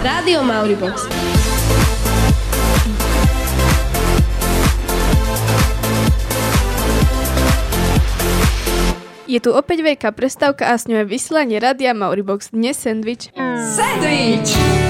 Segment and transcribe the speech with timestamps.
[0.00, 1.04] Rádio Mauribox.
[9.28, 12.48] Je tu opäť veľká prestávka a s ňou je vysielanie Rádia Mauribox.
[12.56, 13.28] Dnes sandwich.
[13.76, 14.89] Sandwich!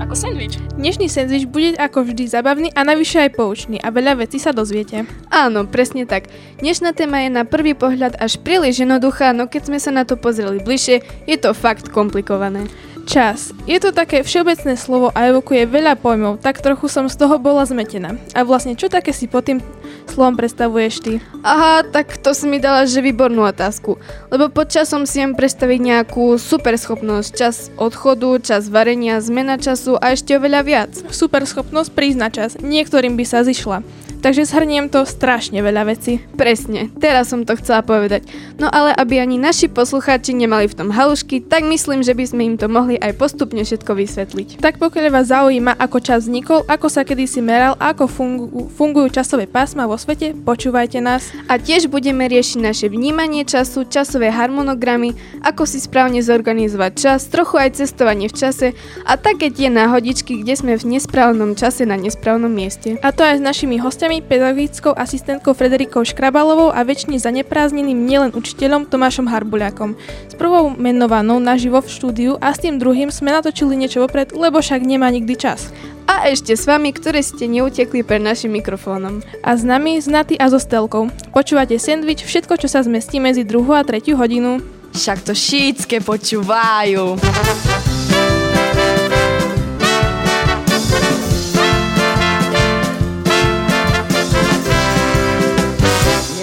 [0.00, 0.56] Ako sandwich.
[0.80, 5.04] Dnešný sendvič bude ako vždy zabavný a navyše aj poučný a veľa vecí sa dozviete.
[5.28, 6.32] Áno, presne tak.
[6.64, 10.16] Dnešná téma je na prvý pohľad až príliš jednoduchá, no keď sme sa na to
[10.16, 12.64] pozreli bližšie, je to fakt komplikované.
[13.10, 13.50] Čas.
[13.66, 17.66] Je to také všeobecné slovo a evokuje veľa pojmov, tak trochu som z toho bola
[17.66, 18.14] zmetená.
[18.38, 19.58] A vlastne čo také si pod tým
[20.06, 21.12] slovom predstavuješ ty?
[21.42, 23.98] Aha, tak to si mi dala, že výbornú otázku.
[24.30, 29.98] Lebo pod časom si viem predstaviť nejakú super schopnosť, čas odchodu, čas varenia, zmena času
[29.98, 30.94] a ešte oveľa viac.
[31.10, 32.62] Super schopnosť prísť na čas.
[32.62, 33.82] Niektorým by sa zišla.
[34.20, 36.20] Takže zhrniem to strašne veľa vecí.
[36.36, 38.28] Presne, teraz som to chcela povedať.
[38.60, 42.42] No ale aby ani naši poslucháči nemali v tom halušky, tak myslím, že by sme
[42.44, 44.48] im to mohli aj postupne všetko vysvetliť.
[44.60, 49.48] Tak pokiaľ vás zaujíma, ako čas vznikol, ako sa kedysi meral ako fungu- fungujú časové
[49.48, 51.32] pásma vo svete, počúvajte nás.
[51.48, 57.56] A tiež budeme riešiť naše vnímanie času, časové harmonogramy, ako si správne zorganizovať čas, trochu
[57.56, 58.66] aj cestovanie v čase
[59.08, 63.00] a také tie náhodičky, kde sme v nesprávnom čase na nesprávnom mieste.
[63.00, 68.90] A to aj s našimi hostiami, pedagogickou asistentkou Frederikou Škrabalovou a väčšine zaneprázdneným nielen učiteľom
[68.90, 69.94] Tomášom Harbuľakom.
[70.26, 74.58] S prvou menovanou naživo v štúdiu a s tým druhým sme natočili niečo vopred, lebo
[74.58, 75.70] však nemá nikdy čas.
[76.10, 79.22] A ešte s vami, ktoré ste neutekli pred našim mikrofónom.
[79.46, 81.06] A s nami, s Naty a so Stelkou.
[81.30, 84.58] Počúvate sendvič, všetko, čo sa zmestí medzi 2 a 3 hodinu.
[84.90, 87.14] Však to šítske počúvajú.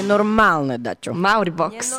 [0.07, 1.11] Nenormálne, Dačo.
[1.13, 1.91] Mauribox.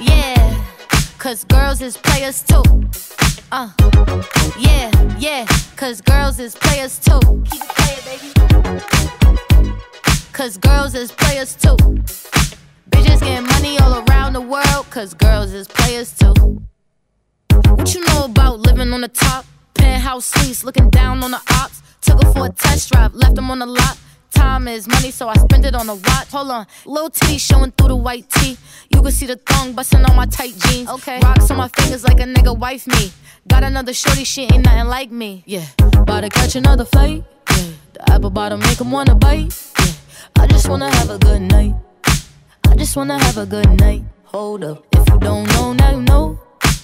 [0.00, 0.64] Yeah,
[1.18, 2.62] cause girls is players too.
[3.52, 3.68] Uh,
[4.58, 5.44] yeah, yeah,
[5.76, 7.20] cause girls is players too.
[7.50, 8.80] Keep it playing, baby.
[10.32, 11.76] Cause girls is players too.
[12.88, 16.62] Bitches getting money all around the world, cause girls is players too.
[17.68, 19.44] What you know about living on the top?
[19.74, 21.82] Penthouse suites, looking down on the ops.
[22.00, 23.98] Took her for a test drive, left them on the lot.
[24.30, 26.28] Time is money, so I spend it on a watch.
[26.32, 28.56] Hold on, little titty showing through the white tee.
[28.92, 30.88] You can see the thong busting on my tight jeans.
[30.90, 33.12] Okay, rocks on my fingers like a nigga wife me.
[33.48, 35.44] Got another shorty, she ain't nothing like me.
[35.46, 37.24] Yeah, about to catch another flight.
[37.50, 39.54] Yeah, the apple bottom make 'em wanna bite.
[39.78, 39.92] Yeah,
[40.42, 41.74] I just wanna have a good night.
[42.68, 44.02] I just wanna have a good night.
[44.24, 46.38] Hold up, if you don't know, now you know.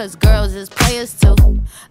[0.00, 1.36] cause girls is players too.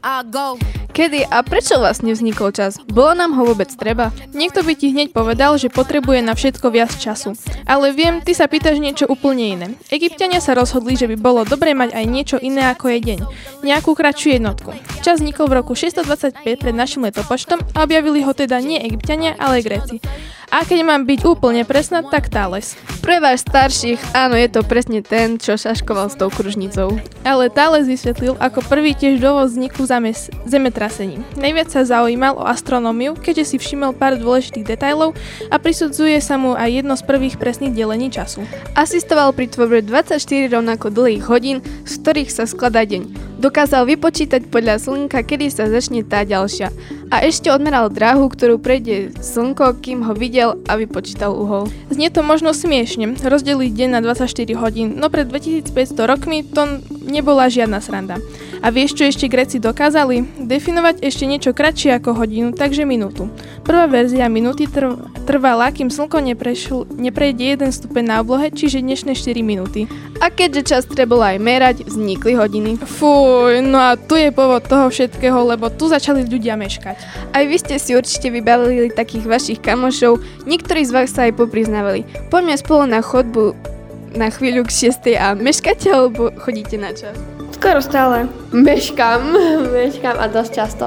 [0.02, 0.58] I go.
[0.98, 2.82] Kedy a prečo vlastne vznikol čas?
[2.90, 4.10] Bolo nám ho vôbec treba?
[4.34, 7.38] Niekto by ti hneď povedal, že potrebuje na všetko viac času.
[7.70, 9.68] Ale viem, ty sa pýtaš niečo úplne iné.
[9.94, 13.20] Egyptiania sa rozhodli, že by bolo dobre mať aj niečo iné ako je deň.
[13.62, 14.74] Nejakú kratšiu jednotku.
[15.06, 19.62] Čas vznikol v roku 625 pred našim letopočtom a objavili ho teda nie Egyptiania, ale
[19.62, 20.02] Gréci.
[20.50, 22.74] A keď mám byť úplne presná, tak Thales.
[23.06, 26.98] Pre vás starších, áno, je to presne ten, čo šaškoval s tou kružnicou.
[27.22, 31.20] Ale Thales vysvetlil ako prvý tiež dôvod vzniku zames- zemetrasení.
[31.36, 35.20] Najviac sa zaujímal o astronómiu, keďže si všimol pár dôležitých detailov
[35.52, 38.48] a prisudzuje sa mu aj jedno z prvých presných delení času.
[38.72, 40.16] Asistoval pri tvorbe 24
[40.48, 43.36] rovnako dlhých hodín, z ktorých sa skladá deň.
[43.44, 46.72] Dokázal vypočítať podľa slnka, kedy sa začne tá ďalšia.
[47.12, 51.72] A ešte odmeral dráhu, ktorú prejde slnko, kým ho videl a vypočítal uhol.
[51.88, 55.72] Znie to možno smiešne, rozdeliť deň na 24 hodín, no pred 2500
[56.04, 58.22] rokmi to nebola žiadna sranda.
[58.60, 60.46] A vieš, čo ešte Gréci dokázali?
[60.46, 63.32] Definovať ešte niečo kratšie ako hodinu, takže minútu.
[63.64, 69.16] Prvá verzia minúty trv- trvala, kým slnko neprešl- neprejde jeden stupeň na oblohe, čiže dnešné
[69.16, 69.88] 4 minúty.
[70.20, 72.76] A keďže čas trebalo aj merať, vznikli hodiny.
[72.84, 77.00] Fuj, no a tu je povod toho všetkého, lebo tu začali ľudia meškať.
[77.32, 82.04] Aj vy ste si určite vybavili takých vašich kamošov, niektorí z vás sa aj popriznávali.
[82.28, 83.79] Poďme spolu na chodbu
[84.16, 85.14] na chvíľu k 6.
[85.18, 87.14] a meškáte alebo chodíte na čas?
[87.54, 88.30] Skoro stále.
[88.56, 89.22] Meškám,
[89.76, 90.86] meškám a dosť často.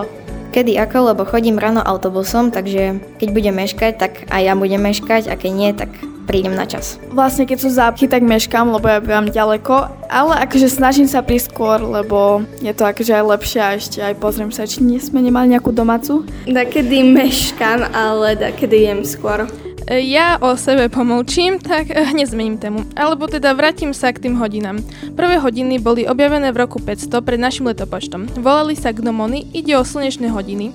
[0.53, 5.33] Kedy ako, lebo chodím ráno autobusom, takže keď budem meškať, tak aj ja budem meškať
[5.33, 5.89] a keď nie, tak
[6.29, 7.01] prídem na čas.
[7.09, 11.57] Vlastne keď sú zápchy, tak meškám, lebo ja bývam ďaleko, ale akože snažím sa prísť
[11.57, 15.25] skôr, lebo je to akože aj lepšie a ešte aj pozriem sa, či nie sme
[15.25, 16.29] nemali nejakú domácu.
[16.45, 19.49] Dakedy meškám, ale dakedy jem skôr.
[19.91, 22.87] Ja o sebe pomlčím, tak hneď zmením tému.
[22.95, 24.79] Alebo teda vrátim sa k tým hodinám.
[25.19, 28.31] Prvé hodiny boli objavené v roku 500 pred našim letopočtom.
[28.39, 30.71] Volali sa gnomony, ide o slnečné hodiny.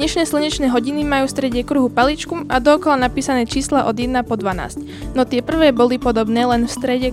[0.00, 4.40] Dnešné slnečné hodiny majú v strede kruhu paličku a dookola napísané čísla od 1 po
[4.40, 5.12] 12.
[5.12, 7.08] No tie prvé boli podobné, len v strede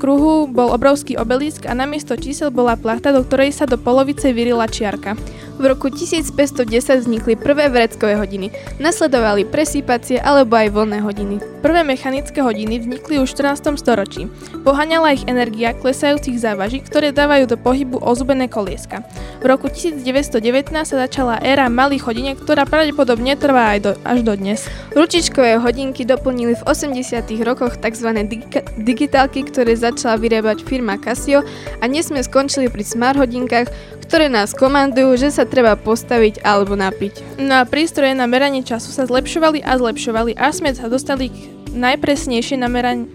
[0.00, 4.66] kruhu bol obrovský obelisk a namiesto čísel bola plachta, do ktorej sa do polovice vyrila
[4.66, 5.14] čiarka.
[5.60, 8.50] V roku 1510 vznikli prvé vreckové hodiny,
[8.80, 11.44] nasledovali presýpacie alebo aj voľné hodiny.
[11.60, 13.78] Prvé mechanické hodiny vznikli už v 14.
[13.78, 14.26] storočí.
[14.66, 19.04] Poháňala ich energia klesajúcich závaží, ktoré dávajú do pohybu ozubené kolieska.
[19.38, 20.42] V roku 1919
[20.82, 24.66] sa začala éra malých hodiniek, ktorá pravdepodobne trvá aj do, až do dnes.
[24.96, 27.22] Ručičkové hodinky doplnili v 80.
[27.46, 28.08] rokoch tzv.
[28.26, 31.46] Digi- digitálky, ktoré začala vyrábať firma Casio
[31.78, 33.70] a dnes sme skončili pri smart hodinkách,
[34.02, 37.38] ktoré nás komandujú, že sa treba postaviť alebo napiť.
[37.38, 41.36] No a prístroje na meranie času sa zlepšovali a zlepšovali, až sme sa dostali k
[41.72, 43.08] najpresnejšie nameran-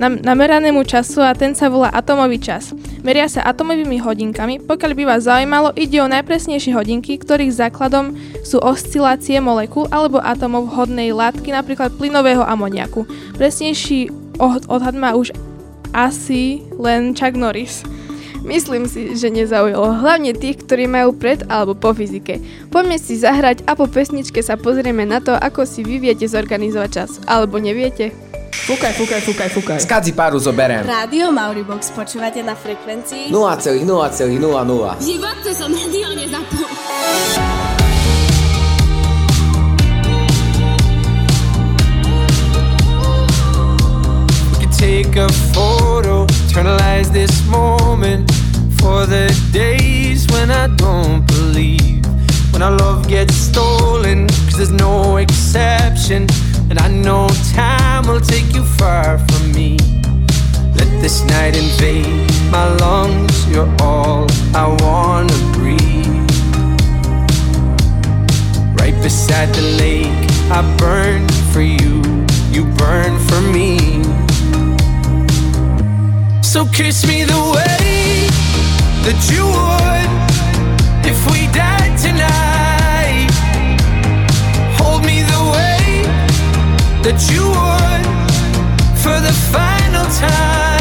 [0.00, 2.72] nam- nameranému času a ten sa volá atomový čas.
[3.04, 8.60] Meria sa atomovými hodinkami, pokiaľ by vás zaujímalo, ide o najpresnejšie hodinky, ktorých základom sú
[8.60, 13.04] oscilácie molekúl alebo atomov hodnej látky, napríklad plynového amoniaku.
[13.36, 14.08] Presnejší
[14.40, 15.36] odhad má už
[15.92, 17.84] asi len Chuck Norris.
[18.40, 22.40] Myslím si, že nezaujalo hlavne tých, ktorí majú pred alebo po fyzike.
[22.72, 26.90] Poďme si zahrať a po pesničke sa pozrieme na to, ako si vy viete zorganizovať
[26.90, 27.10] čas.
[27.28, 28.12] Alebo neviete?
[28.50, 29.78] Fúkaj, fúkaj, fúkaj, fúkaj.
[29.82, 30.86] Skadzi páru zoberiem.
[30.86, 33.80] Rádio Mauribox počúvate na frekvencii 0,0,00.
[34.98, 36.68] V živote som radio nezapol.
[44.80, 45.49] take a
[50.40, 52.02] when I don't believe.
[52.50, 56.26] When our love gets stolen, cause there's no exception.
[56.70, 59.76] And I know time will take you far from me.
[60.78, 66.30] Let this night invade my lungs, you're all I wanna breathe.
[68.80, 72.00] Right beside the lake, I burn for you,
[72.54, 74.02] you burn for me.
[76.42, 78.28] So kiss me the way
[79.04, 80.19] that you would
[87.02, 88.06] that you would
[89.02, 90.79] for the final time.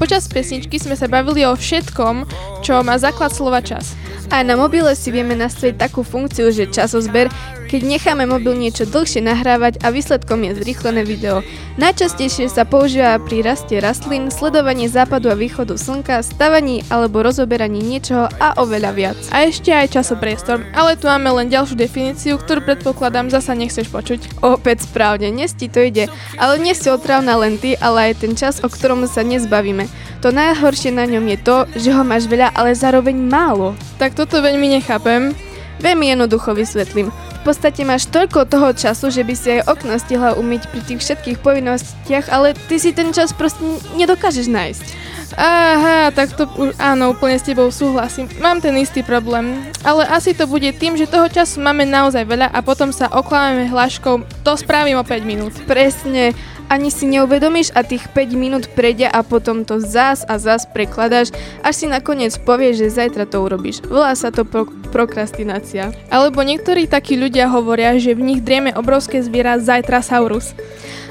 [0.00, 2.24] Počas pesničky sme sa bavili o všetkom,
[2.64, 3.92] čo má základ slova čas.
[4.32, 7.28] Aj na mobile si vieme nastaviť takú funkciu, že časozber,
[7.72, 11.40] keď necháme mobil niečo dlhšie nahrávať a výsledkom je zrýchlené video.
[11.80, 18.28] Najčastejšie sa používa pri raste rastlín, sledovaní západu a východu slnka, stavaní alebo rozoberaní niečoho
[18.36, 19.18] a oveľa viac.
[19.32, 24.44] A ešte aj časopriestor, ale tu máme len ďalšiu definíciu, ktorú predpokladám zasa nechceš počuť.
[24.44, 28.36] Opäť správne, dnes ti to ide, ale nie si otrávna len ty, ale aj ten
[28.36, 29.88] čas, o ktorom sa nezbavíme.
[30.20, 33.72] To najhoršie na ňom je to, že ho máš veľa, ale zároveň málo.
[33.96, 35.32] Tak toto veľmi nechápem.
[35.80, 37.31] Veľmi jednoducho vysvetlím.
[37.42, 41.38] Podstate máš toľko toho času, že by si aj okno stihla umyť pri tých všetkých
[41.42, 43.60] povinnostiach, ale ty si ten čas proste
[43.98, 44.86] nedokážeš nájsť.
[45.32, 48.28] Aha, tak to už áno, úplne s tebou súhlasím.
[48.38, 52.52] Mám ten istý problém, ale asi to bude tým, že toho času máme naozaj veľa
[52.52, 55.56] a potom sa oklámeme hláškou, to spravím o 5 minút.
[55.64, 56.36] Presne,
[56.68, 61.34] ani si neuvedomíš a tých 5 minút prejde a potom to zás a zás prekladáš,
[61.64, 63.82] až si nakoniec povieš, že zajtra to urobíš.
[63.86, 65.90] Volá sa to pro- prokrastinácia.
[66.12, 70.52] Alebo niektorí takí ľudia hovoria, že v nich drieme obrovské zviera Zajtrasaurus.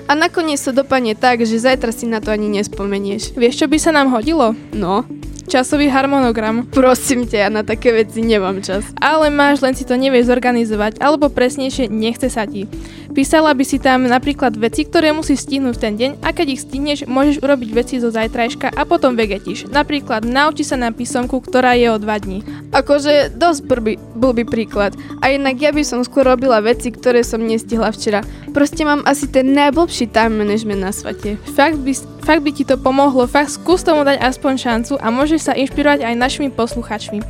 [0.06, 3.32] A nakoniec to dopadne tak, že zajtra si na to ani nespomenieš.
[3.34, 4.52] Vieš, čo by sa nám hodilo?
[4.76, 5.08] No,
[5.48, 6.68] Časový harmonogram.
[6.70, 8.86] prosím ťa, ja na také veci nemám čas.
[9.02, 12.70] Ale máš, len si to nevieš zorganizovať, alebo presnejšie nechce sa ti.
[13.12, 16.64] Písala by si tam napríklad veci, ktoré musíš stihnúť v ten deň a keď ich
[16.64, 19.68] stihneš, môžeš urobiť veci zo zajtrajška a potom vegetíš.
[19.68, 22.40] Napríklad nauči sa na písomku, ktorá je o dva dní.
[22.72, 24.94] Akože dosť blbý, bol by príklad.
[25.26, 28.22] A inak ja by som skôr robila veci, ktoré som nestihla včera.
[28.54, 31.42] Proste mám asi ten najblbší time management na svete.
[31.58, 35.50] Fakt by, fakt by ti to pomohlo, fakt skús tomu dať aspoň šancu a môžeš
[35.50, 37.26] sa inšpirovať aj našimi posluchačmi.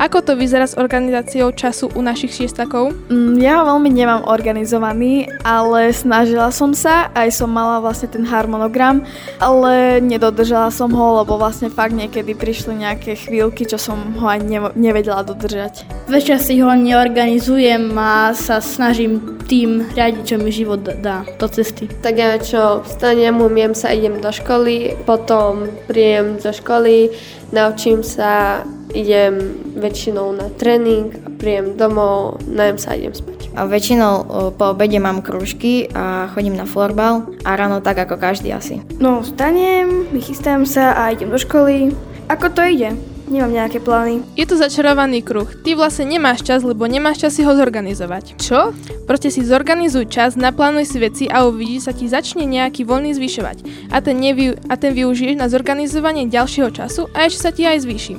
[0.00, 2.96] Ako to vyzerá s organizáciou času u našich šiestakov?
[3.12, 8.24] Mm, ja ho veľmi nemám organizovaný, ale snažila som sa, aj som mala vlastne ten
[8.24, 9.04] harmonogram,
[9.36, 14.40] ale nedodržala som ho, lebo vlastne fakt niekedy prišli nejaké chvíľky, čo som ho aj
[14.40, 15.84] ne- nevedela dodržať.
[16.30, 21.90] Večer si ho neorganizujem a sa snažím tým riadiť, čo mi život dá do cesty.
[21.90, 27.10] Tak ja čo, vstanem, umiem sa, idem do školy, potom príjem do školy,
[27.50, 28.62] naučím sa,
[28.94, 31.10] idem väčšinou na tréning,
[31.42, 33.50] príjem domov, najem sa a idem spať.
[33.58, 34.14] A väčšinou
[34.54, 38.86] po obede mám krúžky a chodím na florbal a ráno tak ako každý asi.
[39.02, 41.90] No, vstanem, vychystám sa a idem do školy.
[42.30, 42.94] Ako to ide?
[43.30, 44.26] Nemám nejaké plány.
[44.34, 45.46] Je to začarovaný kruh.
[45.46, 48.34] Ty vlastne nemáš čas, lebo nemáš čas si ho zorganizovať.
[48.42, 48.74] Čo?
[49.06, 53.88] Proste si zorganizuj čas, naplánuj si veci a uvidíš, sa ti začne nejaký voľný zvyšovať.
[53.94, 57.86] A ten, nevy, a ten využiješ na zorganizovanie ďalšieho času a ešte sa ti aj
[57.86, 58.14] zvýši.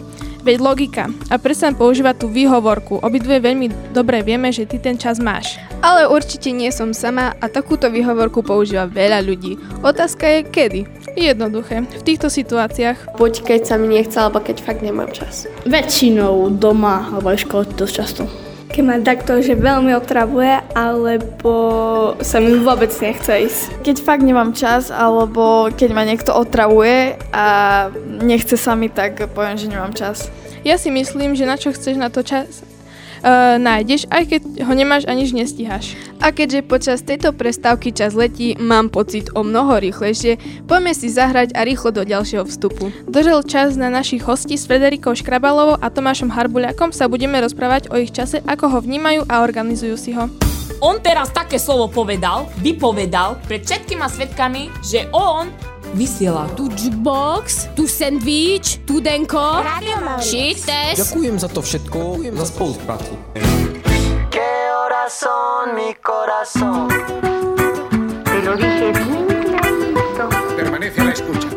[0.47, 1.05] Veď logika.
[1.29, 2.97] A prestaň používať tú výhovorku.
[3.03, 5.59] Obidve veľmi dobre vieme, že ty ten čas máš.
[5.85, 9.59] Ale určite nie som sama a takúto výhovorku používa veľa ľudí.
[9.85, 10.81] Otázka je kedy.
[11.15, 11.83] Jednoduché.
[11.83, 13.19] V týchto situáciách.
[13.19, 15.47] Buď keď sa mi nechce, alebo keď fakt nemám čas.
[15.67, 18.23] Väčšinou doma alebo aj škole dosť často.
[18.71, 21.53] Keď ma takto, že veľmi otravuje, alebo
[22.23, 23.83] sa mi vôbec nechce ísť.
[23.83, 27.45] Keď fakt nemám čas, alebo keď ma niekto otravuje a
[28.23, 30.31] nechce sa mi, tak poviem, že nemám čas.
[30.63, 32.63] Ja si myslím, že na čo chceš na to čas
[33.21, 35.93] uh, nájdeš, aj keď ho nemáš a nič nestíhaš.
[36.21, 40.37] A keďže počas tejto prestávky čas letí, mám pocit o mnoho rýchlejšie,
[40.69, 42.93] poďme si zahrať a rýchlo do ďalšieho vstupu.
[43.09, 47.97] Dožel čas na našich hostí s Frederikou Škrabalovou a Tomášom Harbuľakom sa budeme rozprávať o
[47.97, 50.29] ich čase, ako ho vnímajú a organizujú si ho.
[50.81, 55.53] On teraz také slovo povedal, vypovedal pred všetkými svetkami, že on
[55.93, 56.47] vysiela.
[56.55, 59.63] Tu jukebox, tu sandwich, tu denko,
[60.19, 60.97] shit test.
[60.97, 63.13] Ďakujem za to všetko, ďakujem za spoluprácu.
[64.31, 66.87] ¿Qué horas son, mi corazón?
[68.23, 70.25] Te lo dije bien clarito.
[70.55, 71.49] Permanece a la escucha.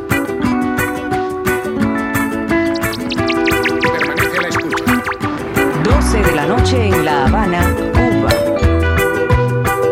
[3.94, 4.84] Permanece a la escucha.
[5.84, 7.62] 12 de la noche en La Habana,
[7.94, 8.32] Cuba.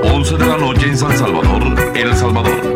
[0.03, 1.63] 11 de la noche en San Salvador,
[1.95, 2.72] El Salvador.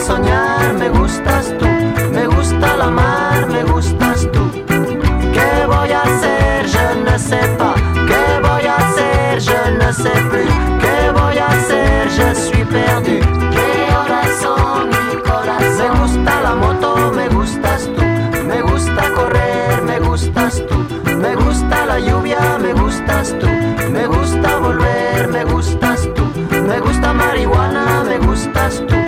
[0.00, 1.66] Soñar, me gustas tú.
[2.12, 4.50] Me gusta la mar, me gustas tú.
[5.32, 6.66] ¿Qué voy a hacer?
[6.66, 7.50] Je ne sais.
[8.08, 9.40] ¿Qué voy a hacer?
[9.40, 10.50] Je ne sais plus.
[10.82, 12.08] ¿Qué voy a hacer?
[12.08, 13.18] Je suis perdu.
[13.54, 15.78] ¿Qué horas son, mi corazón?
[15.78, 18.02] Me gusta la moto, me gustas tú.
[18.46, 20.76] Me gusta correr, me gustas tú.
[21.16, 23.46] Me gusta la lluvia, me gustas tú.
[23.90, 26.24] Me gusta volver, me gustas tú.
[26.68, 28.99] Me gusta marihuana, me gustas tú.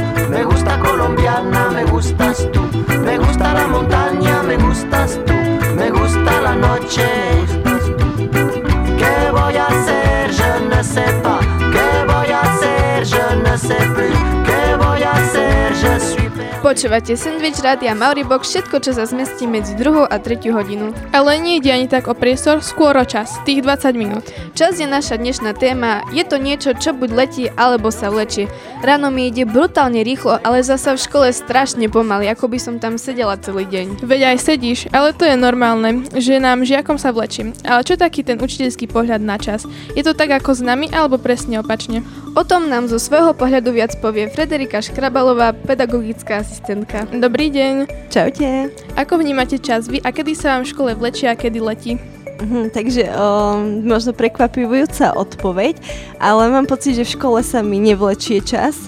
[16.72, 20.88] Počúvate Sandwich Rádia Mauribox, všetko, čo sa zmestí medzi druhou a tretiu hodinu.
[21.12, 24.24] Ale nejde ani tak o priestor, skôr o čas, tých 20 minút.
[24.56, 28.48] Čas je naša dnešná téma, je to niečo, čo buď letí, alebo sa vlečie.
[28.80, 32.96] Ráno mi ide brutálne rýchlo, ale zasa v škole strašne pomaly, ako by som tam
[32.96, 34.00] sedela celý deň.
[34.00, 37.52] Veď aj sedíš, ale to je normálne, že nám žiakom sa vlečí.
[37.68, 39.68] Ale čo taký ten učiteľský pohľad na čas?
[39.92, 42.00] Je to tak ako s nami, alebo presne opačne?
[42.32, 47.10] O tom nám zo svojho pohľadu viac povie Frederika Škrabalová, pedagogická asistentka.
[47.10, 47.74] Dobrý deň.
[48.06, 48.70] Čaute.
[48.94, 51.98] Ako vnímate čas vy a kedy sa vám v škole vlečie a kedy letí?
[52.38, 55.82] Mhm, takže o, možno prekvapujúca odpoveď,
[56.22, 58.78] ale mám pocit, že v škole sa mi nevlečie čas.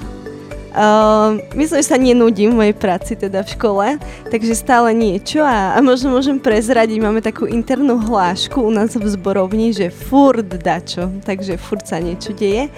[0.74, 3.86] Uh, myslím, že sa nenudím v mojej práci teda v škole,
[4.26, 9.06] takže stále niečo a, a možno môžem prezradiť, máme takú internú hlášku u nás v
[9.06, 12.74] zborovni, že furt dačo, takže furt sa niečo deje.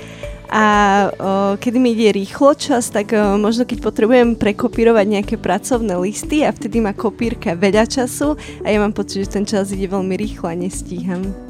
[0.51, 0.65] A
[1.11, 6.47] o, kedy mi ide rýchlo čas, tak o, možno keď potrebujem prekopírovať nejaké pracovné listy
[6.47, 10.15] a vtedy má kopírka veľa času a ja mám pocit, že ten čas ide veľmi
[10.15, 11.47] rýchlo a nestíham.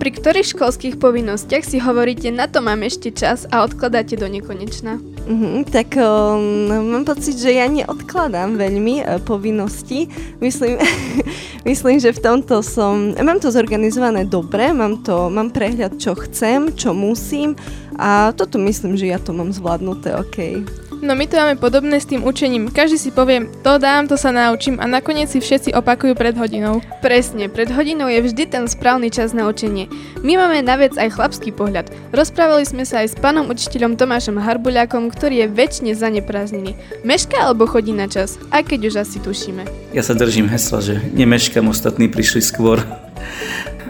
[0.00, 4.96] Pri ktorých školských povinnostiach si hovoríte, na to mám ešte čas a odkladáte do nekonečna?
[5.28, 10.08] Uh-huh, tak um, mám pocit, že ja neodkladám veľmi uh, povinnosti.
[10.40, 10.80] Myslím,
[11.68, 13.12] myslím, že v tomto som...
[13.12, 17.52] Mám to zorganizované dobre, mám, to, mám prehľad, čo chcem, čo musím
[18.00, 20.64] a toto myslím, že ja to mám zvládnuté OK.
[21.00, 22.68] No my to máme podobné s tým učením.
[22.68, 26.84] Každý si povie, to dám, to sa naučím a nakoniec si všetci opakujú pred hodinou.
[27.00, 29.88] Presne, pred hodinou je vždy ten správny čas na učenie.
[30.20, 31.88] My máme na vec aj chlapský pohľad.
[32.12, 36.76] Rozprávali sme sa aj s pánom učiteľom Tomášom Harbuľákom, ktorý je väčšine zaneprázdnený.
[37.00, 39.64] Meška alebo chodí na čas, aj keď už asi tušíme.
[39.96, 42.76] Ja sa držím hesla, že nemeškam, ostatní prišli skôr.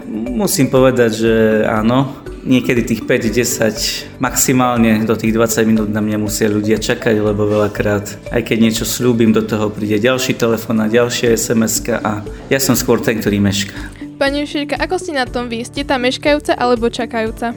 [0.07, 1.35] Musím povedať, že
[1.67, 7.45] áno, niekedy tých 5-10, maximálne do tých 20 minút na mňa musia ľudia čakať, lebo
[7.47, 12.59] veľakrát, aj keď niečo slúbim, do toho príde ďalší telefón a ďalšia sms a ja
[12.61, 13.77] som skôr ten, ktorý mešká.
[14.21, 15.65] Pani Ušírka, ako ste na tom vy?
[15.65, 17.57] Ste tá meškajúca alebo čakajúca?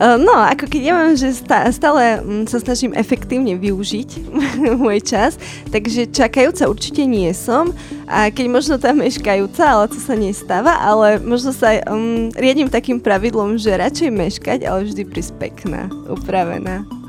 [0.00, 4.32] Uh, no, ako keď ja mám, že stále mm, sa snažím efektívne využiť
[4.80, 5.36] môj čas,
[5.68, 7.76] takže čakajúca určite nie som
[8.08, 12.96] a keď možno tam meškajúca, ale to sa nestáva, ale možno sa um, riadím takým
[12.96, 16.99] pravidlom, že radšej meškať, ale vždy prísť pekná, upravená.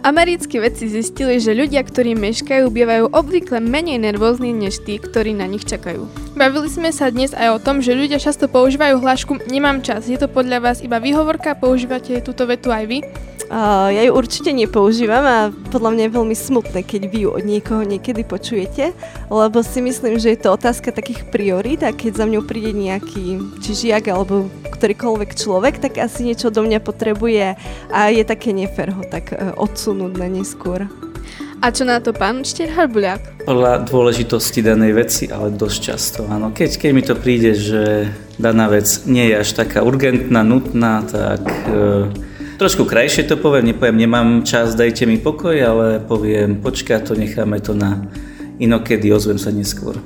[0.00, 5.44] Americkí vedci zistili, že ľudia, ktorí meškajú, bývajú obvykle menej nervózni než tí, ktorí na
[5.44, 6.08] nich čakajú.
[6.32, 10.08] Bavili sme sa dnes aj o tom, že ľudia často používajú hlášku nemám čas.
[10.08, 11.52] Je to podľa vás iba výhovorka?
[11.52, 12.98] Používate túto vetu aj vy?
[13.50, 15.38] Uh, ja ju určite nepoužívam a
[15.74, 18.94] podľa mňa je veľmi smutné, keď vy ju od niekoho niekedy počujete,
[19.26, 23.42] lebo si myslím, že je to otázka takých priorít a keď za mňou príde nejaký
[23.58, 27.58] či žiak alebo ktorýkoľvek človek, tak asi niečo do mňa potrebuje
[27.90, 30.86] a je také nefér ho tak uh, odsunúť na neskôr.
[31.58, 33.50] A čo na to pán učiteľ Harbuliak?
[33.50, 36.54] Podľa dôležitosti danej veci, ale dosť často, áno.
[36.54, 41.42] Keď, keď mi to príde, že daná vec nie je až taká urgentná, nutná, tak
[41.66, 42.06] uh,
[42.60, 47.56] Trošku krajšie to poviem, nepoviem, nemám čas, dajte mi pokoj, ale poviem, počká to, necháme
[47.56, 48.04] to na
[48.60, 49.96] inokedy, ozvem sa neskôr.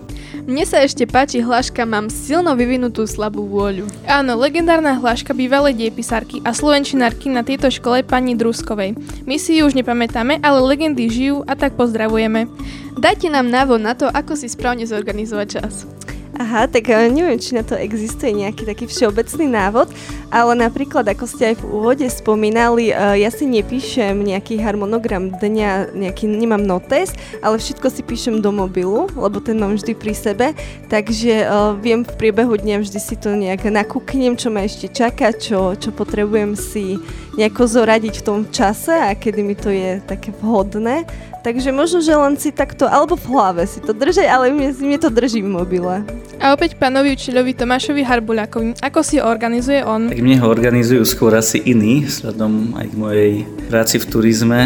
[0.47, 3.91] Mne sa ešte páči hláška Mám silno vyvinutú slabú vôľu.
[4.07, 8.95] Áno, legendárna hláška bývalej diepisárky a slovenčinárky na tejto škole pani Druskovej.
[9.27, 12.47] My si ju už nepamätáme, ale legendy žijú a tak pozdravujeme.
[12.95, 15.91] Dajte nám návod na to, ako si správne zorganizovať čas.
[16.35, 19.87] Aha, tak eh, neviem, či na to existuje nejaký taký všeobecný návod,
[20.35, 25.95] ale napríklad, ako ste aj v úvode spomínali, eh, ja si nepíšem nejaký harmonogram dňa,
[25.95, 30.47] nejaký, nemám notes, ale všetko si píšem do mobilu, lebo ten mám vždy pri sebe,
[30.91, 35.31] takže uh, viem v priebehu dňa vždy si to nejak nakúknem, čo ma ešte čaká,
[35.31, 36.99] čo, čo potrebujem si
[37.39, 41.07] nejako zoradiť v tom čase a kedy mi to je také vhodné.
[41.45, 44.97] Takže možno, že len si takto, alebo v hlave si to držať, ale mne, mne
[44.97, 46.01] to drží v mobile.
[46.41, 50.09] A opäť pánovi učiteľovi Tomášovi Harbuľakovi, ako si organizuje on?
[50.09, 53.33] Tak mne ho organizujú skôr asi iní, vzhľadom aj k mojej
[53.69, 54.61] práci v turizme.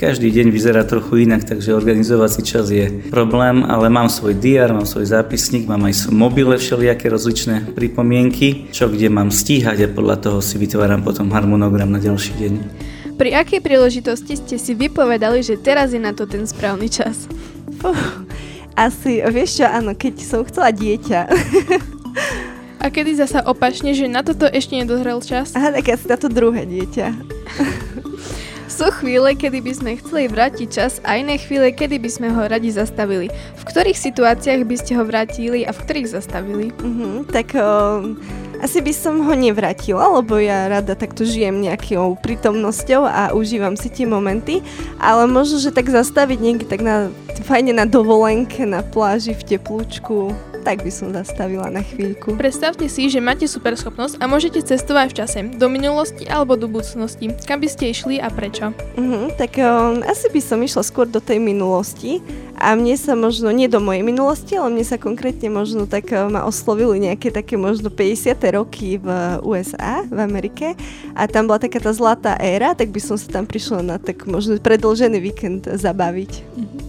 [0.00, 4.72] Každý deň vyzerá trochu inak, takže organizovať si čas je problém, ale mám svoj diár,
[4.72, 9.92] mám svoj zápisník, mám aj v mobile všelijaké rozličné pripomienky, čo kde mám stíhať a
[9.92, 12.54] podľa toho si vytváram potom harmonogram na ďalší deň.
[13.16, 17.24] Pri akej príležitosti ste si vypovedali, že teraz je na to ten správny čas?
[17.80, 18.28] Fuh,
[18.76, 21.20] asi, vieš čo, áno, keď som chcela dieťa.
[22.84, 25.56] A kedy zasa opačne, že na toto ešte nedozrel čas?
[25.56, 27.08] Aha, tak asi na to druhé dieťa.
[28.76, 32.44] Sú chvíle, kedy by sme chceli vrátiť čas a iné chvíle, kedy by sme ho
[32.44, 33.32] radi zastavili.
[33.32, 36.68] V ktorých situáciách by ste ho vrátili a v ktorých zastavili?
[36.84, 38.20] Uh-huh, tak um,
[38.60, 43.92] asi by som ho nevrátila, lebo ja rada takto žijem nejakou prítomnosťou a užívam si
[43.92, 44.64] tie momenty,
[44.96, 47.12] ale možno, že tak zastaviť niekde tak na,
[47.44, 50.32] fajne na dovolenke, na pláži, v teplúčku,
[50.66, 52.34] tak by som zastavila na chvíľku.
[52.34, 56.66] Predstavte si, že máte super schopnosť a môžete cestovať v čase, do minulosti alebo do
[56.66, 57.30] budúcnosti.
[57.46, 58.74] Kam by ste išli a prečo?
[58.98, 62.18] Uh-huh, tak um, asi by som išla skôr do tej minulosti
[62.58, 66.26] a mne sa možno, nie do mojej minulosti, ale mne sa konkrétne možno tak uh,
[66.26, 68.34] ma oslovili nejaké také možno 50.
[68.50, 69.06] roky v
[69.46, 70.74] USA, v Amerike
[71.14, 74.26] a tam bola taká tá zlatá éra, tak by som sa tam prišla na tak
[74.26, 76.32] možno predlžený víkend zabaviť.
[76.58, 76.85] Uh-huh.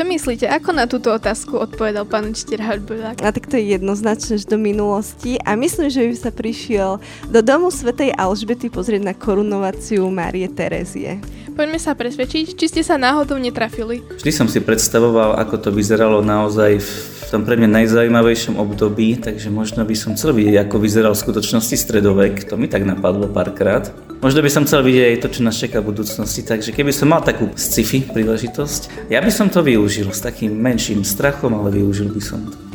[0.00, 3.20] Čo myslíte, ako na túto otázku odpovedal pán učiteľ Harbulák?
[3.20, 6.96] A tak to je jednoznačne do minulosti a myslím, že by sa prišiel
[7.28, 11.20] do domu Svetej Alžbety pozrieť na korunováciu Márie Terezie.
[11.52, 14.00] Poďme sa presvedčiť, či ste sa náhodou netrafili.
[14.16, 19.52] Vždy som si predstavoval, ako to vyzeralo naozaj v tom pre mňa najzaujímavejšom období, takže
[19.52, 22.48] možno by som chcel vidieť, ako vyzeral v skutočnosti stredovek.
[22.48, 23.92] To mi tak napadlo párkrát.
[24.20, 27.08] Možno by som chcel vidieť aj to, čo nás čaká v budúcnosti, takže keby som
[27.08, 32.12] mal takú sci-fi príležitosť, ja by som to využil s takým menším strachom, ale využil
[32.12, 32.69] by som to.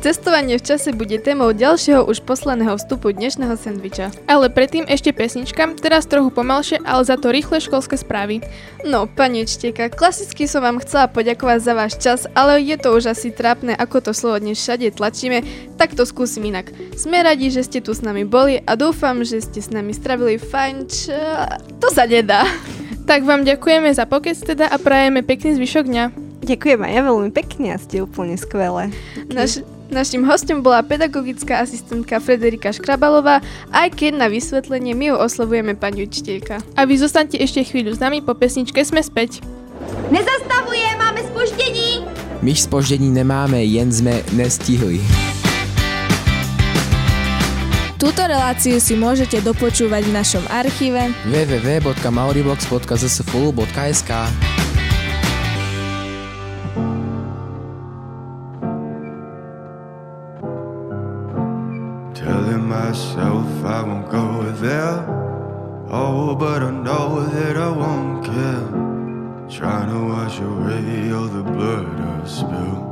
[0.00, 4.08] Cestovanie v čase bude témou ďalšieho už posledného vstupu dnešného sendviča.
[4.24, 8.40] Ale predtým ešte pesnička, teraz trochu pomalšie, ale za to rýchle školské správy.
[8.80, 13.12] No, pani učiteľka, klasicky som vám chcela poďakovať za váš čas, ale je to už
[13.12, 15.44] asi trápne, ako to slovo dnes všade tlačíme,
[15.76, 16.72] tak to skúsim inak.
[16.96, 20.40] Sme radi, že ste tu s nami boli a dúfam, že ste s nami stravili
[20.40, 21.12] fajn č...
[21.76, 22.48] To sa nedá.
[23.04, 26.04] Tak vám ďakujeme za pokec teda a prajeme pekný zvyšok dňa.
[26.40, 28.88] Ďakujem aj ja veľmi pekne a ste úplne skvelé.
[29.28, 29.60] Naš,
[29.92, 33.40] našim hostom bola pedagogická asistentka Frederika Škrabalová,
[33.74, 36.58] aj keď na vysvetlenie my ju oslovujeme pani učiteľka.
[36.78, 39.40] A vy zostaňte ešte chvíľu s nami, po pesničke sme späť.
[40.10, 42.04] Nezastavuje, máme spoždění.
[42.42, 45.00] My spoždění nemáme, jen jsme nestihli.
[48.00, 54.10] Túto reláciu si môžete dopočúvať v našom archíve www.mauribox.zsfulu.sk
[63.70, 65.06] I won't go there.
[65.90, 68.68] Oh, but I know that I won't care.
[69.48, 72.88] Trying to wash away all the blood I've spilled.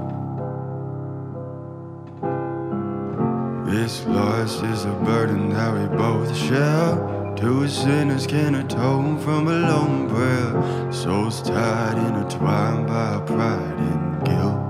[3.68, 7.34] This loss is a burden that we both share.
[7.36, 10.92] Two sinners can atone from a lone prayer.
[10.92, 14.67] Souls tied, intertwined by pride and guilt.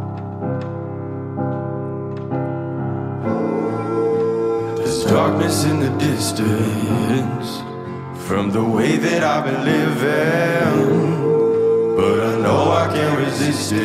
[5.09, 7.62] Darkness in the distance
[8.29, 11.16] from the way that I've been living,
[11.97, 13.79] but I know I can't resist it.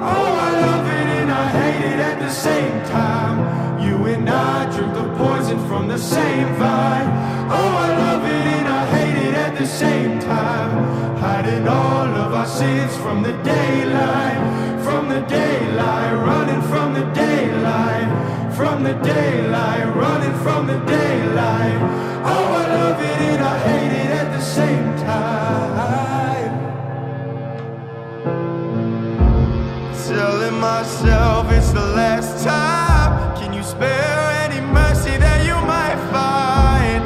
[0.00, 3.82] Oh, I love it and I hate it at the same time.
[3.84, 7.10] You and I drink the poison from the same vine.
[7.58, 11.18] Oh, I love it and I hate it at the same time.
[11.18, 14.69] Hiding all of our sins from the daylight,
[15.10, 18.08] the daylight, running from the daylight,
[18.54, 21.78] from the daylight, running from the daylight.
[22.24, 26.52] Oh, I love it and I hate it at the same time.
[30.06, 33.36] Telling myself it's the last time.
[33.36, 37.02] Can you spare any mercy that you might find?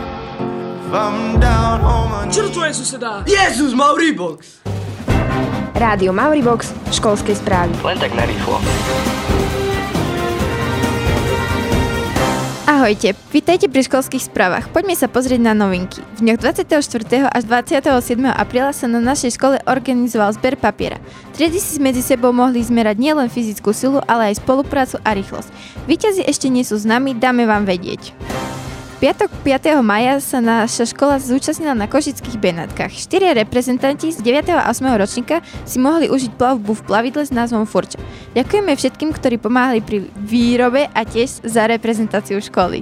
[0.87, 3.25] If I'm down home, on my Čo to je suseda?
[3.25, 4.64] Jezus, Mauribox!
[5.75, 7.75] Rádio Mauribox, školské správy.
[7.83, 8.63] Len tak narýchlo.
[12.71, 14.71] Ahojte, vítajte pri školských správach.
[14.71, 15.99] Poďme sa pozrieť na novinky.
[16.15, 17.27] V dňoch 24.
[17.27, 17.91] až 27.
[18.23, 21.03] apríla sa na našej škole organizoval zber papiera.
[21.35, 25.51] Triedy si medzi sebou mohli zmerať nielen fyzickú silu, ale aj spoluprácu a rýchlosť.
[25.91, 28.15] Výťazí ešte nie sú s nami, dáme vám vedieť.
[29.05, 29.85] Piatok 5.
[29.85, 32.89] maja sa naša škola zúčastnila na Košických Benátkach.
[32.89, 34.49] Štyria reprezentanti z 9.
[34.57, 34.81] a 8.
[34.97, 38.01] ročníka si mohli užiť plavbu v plavidle s názvom Furča.
[38.33, 42.81] Ďakujeme všetkým, ktorí pomáhali pri výrobe a tiež za reprezentáciu školy.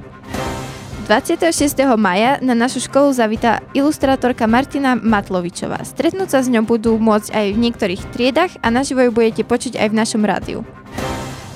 [1.11, 1.51] 26.
[1.99, 5.83] maja na našu školu zavítá ilustrátorka Martina Matlovičová.
[5.83, 9.75] Stretnúť sa s ňou budú môcť aj v niektorých triedach a naživo ju budete počuť
[9.75, 10.63] aj v našom rádiu.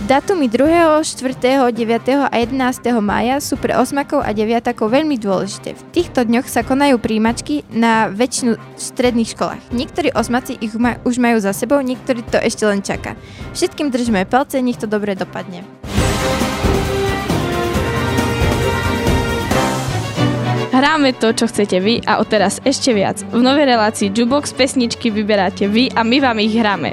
[0.04, 2.28] Datumy 2., 4., 9.
[2.28, 2.52] a 11.
[3.00, 5.72] mája sú pre osmakov a deviatakov veľmi dôležité.
[5.72, 9.72] V týchto dňoch sa konajú príjimačky na väčšinu stredných školách.
[9.72, 13.16] Niektorí osmaci ich už majú za sebou, niektorí to ešte len čaká.
[13.56, 15.64] Všetkým držíme palce, nech to dobre dopadne.
[20.76, 23.24] Hráme to, čo chcete vy a odteraz ešte viac.
[23.32, 26.92] V novej relácii Jubox pesničky vyberáte vy a my vám ich hráme.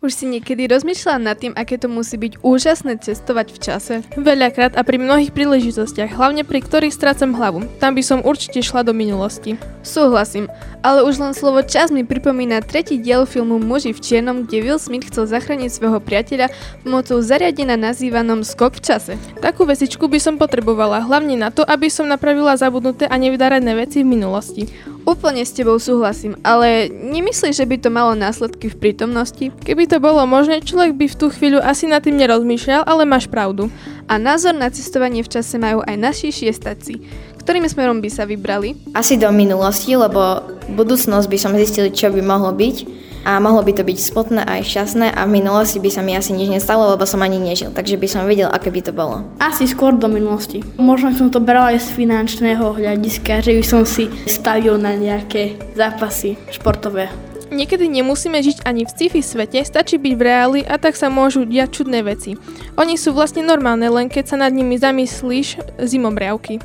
[0.00, 3.94] Už si niekedy rozmýšľala nad tým, aké to musí byť úžasné cestovať v čase?
[4.16, 7.68] Veľakrát a pri mnohých príležitostiach, hlavne pri ktorých strácam hlavu.
[7.84, 9.60] Tam by som určite šla do minulosti.
[9.84, 10.48] Súhlasím,
[10.80, 14.80] ale už len slovo čas mi pripomína tretí diel filmu Muži v čiernom, kde Will
[14.80, 16.48] Smith chcel zachrániť svojho priateľa
[16.80, 19.12] pomocou zariadenia nazývanom skok v čase.
[19.44, 24.00] Takú vesičku by som potrebovala, hlavne na to, aby som napravila zabudnuté a nevydarené veci
[24.00, 24.64] v minulosti.
[25.10, 29.50] Úplne s tebou súhlasím, ale nemyslíš, že by to malo následky v prítomnosti?
[29.66, 33.26] Keby to bolo možné, človek by v tú chvíľu asi nad tým nerozmýšľal, ale máš
[33.26, 33.74] pravdu.
[34.06, 37.02] A názor na cestovanie v čase majú aj naši šiestaci.
[37.42, 38.78] Ktorým smerom by sa vybrali?
[38.94, 40.46] Asi do minulosti, lebo
[40.78, 43.09] budúcnosť by som zistili, čo by mohlo byť.
[43.24, 46.16] A mohlo by to byť spotné a aj šťastné a v minulosti by sa mi
[46.16, 49.24] asi nič nestalo, lebo som ani nežil, takže by som vedel, aké by to bolo.
[49.40, 50.64] Asi skôr do minulosti.
[50.80, 55.60] Možno som to bral aj z finančného hľadiska, že by som si stavil na nejaké
[55.76, 57.12] zápasy športové.
[57.50, 61.42] Niekedy nemusíme žiť ani v sci-fi svete, stačí byť v reáli a tak sa môžu
[61.42, 62.38] diať čudné veci.
[62.78, 66.62] Oni sú vlastne normálne, len keď sa nad nimi zamyslíš zimobriavky.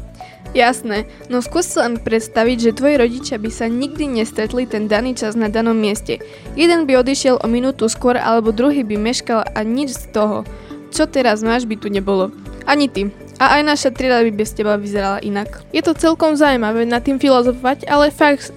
[0.56, 5.12] Jasné, no skús si len predstaviť, že tvoji rodičia by sa nikdy nestretli ten daný
[5.12, 6.24] čas na danom mieste.
[6.56, 10.48] Jeden by odišiel o minútu skôr, alebo druhý by meškal a nič z toho.
[10.96, 12.32] Čo teraz máš, by tu nebolo.
[12.63, 13.12] Ani ty.
[13.36, 15.60] A aj naša trieda by bez teba vyzerala inak.
[15.76, 18.56] Je to celkom zaujímavé nad tým filozofovať, ale fakt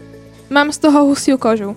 [0.55, 1.75] mám z toho husiu kožu.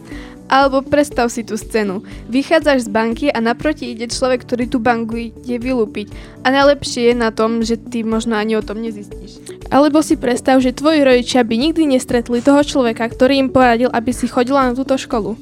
[0.51, 2.03] Alebo predstav si tú scénu.
[2.27, 6.11] Vychádzaš z banky a naproti ide človek, ktorý tú banku ide vylúpiť.
[6.43, 9.39] A najlepšie je na tom, že ty možno ani o tom nezistíš.
[9.71, 14.11] Alebo si predstav, že tvoji rodičia by nikdy nestretli toho človeka, ktorý im poradil, aby
[14.11, 15.39] si chodila na túto školu.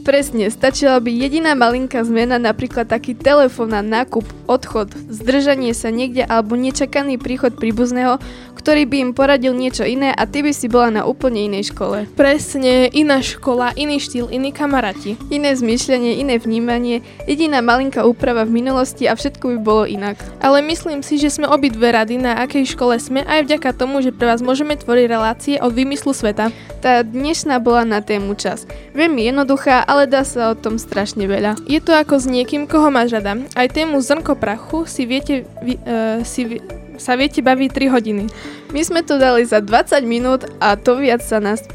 [0.00, 6.24] Presne, stačila by jediná malinká zmena, napríklad taký telefón na nákup, odchod, zdržanie sa niekde
[6.24, 8.18] alebo nečakaný príchod príbuzného,
[8.60, 12.04] ktorý by im poradil niečo iné a ty by si bola na úplne inej škole.
[12.12, 15.16] Presne, iná škola, iný štýl, iní kamaráti.
[15.32, 20.20] Iné zmýšľanie, iné vnímanie, jediná malinká úprava v minulosti a všetko by bolo inak.
[20.44, 24.12] Ale myslím si, že sme obidve rady, na akej škole sme, aj vďaka tomu, že
[24.12, 26.52] pre vás môžeme tvoriť relácie od vymyslu sveta.
[26.84, 28.68] Tá dnešná bola na tému čas.
[28.92, 31.58] Veľmi jednoduchá, ale dá sa o tom strašne veľa.
[31.66, 33.34] Je to ako s niekým, koho máš rada.
[33.58, 36.56] Aj tému zrnko prachu si viete, vy, uh, si vy,
[36.94, 38.24] sa viete baviť 3 hodiny.
[38.70, 41.66] My sme to dali za 20 minút a to viac sa nás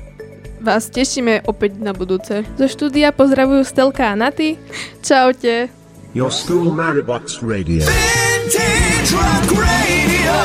[0.64, 2.42] vás tešíme opäť na budúce.
[2.58, 4.58] Zo štúdia pozdravujú Stelka a Naty.
[5.04, 5.70] Čaute.
[6.16, 7.84] Your school Maribox Radio.
[7.86, 10.38] Vintage rock radio.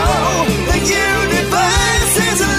[0.69, 2.50] The universe is listening.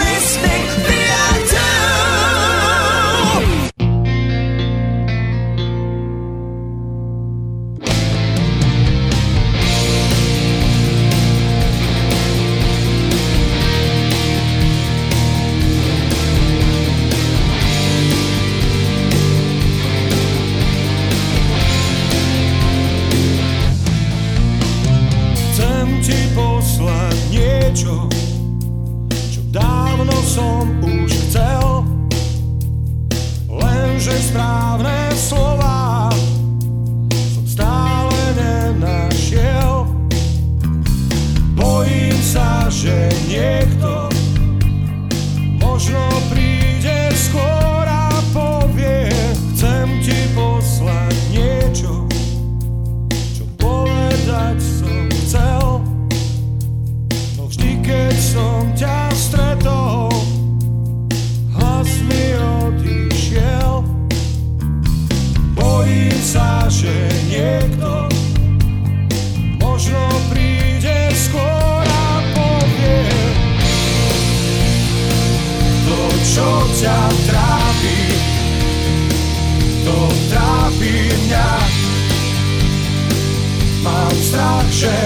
[84.82, 84.98] Že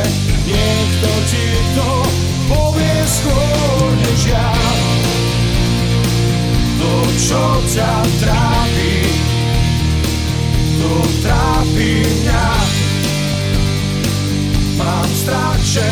[0.47, 1.91] niekto ti to
[2.47, 4.55] povie skôr než ja.
[6.79, 7.43] To, čo
[7.75, 8.95] ťa trápi
[10.79, 12.47] To trápi mňa.
[14.79, 15.87] Mám strach, že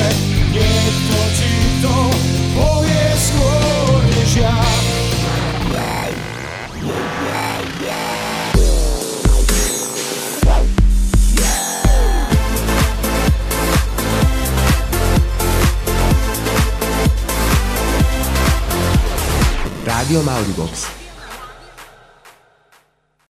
[20.13, 21.02] Rádio Mauribox.